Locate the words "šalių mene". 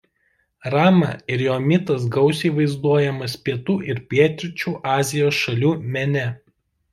5.43-6.27